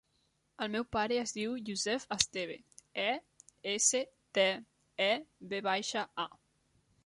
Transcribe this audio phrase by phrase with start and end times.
[0.65, 2.57] El meu pare es diu Youssef Esteva:
[3.05, 3.07] e,
[3.77, 4.03] essa,
[4.39, 4.49] te,
[5.09, 5.11] e,
[5.53, 6.31] ve baixa, a.